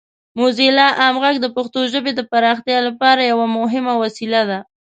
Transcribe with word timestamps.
موزیلا 0.37 0.87
عام 1.01 1.15
غږ 1.23 1.35
د 1.41 1.47
پښتو 1.55 1.79
ژبې 1.93 2.11
د 2.15 2.21
پراختیا 2.31 2.79
لپاره 2.87 3.21
یوه 3.31 3.45
مهمه 3.57 3.93
وسیله 4.03 4.41
ده. 4.49 4.59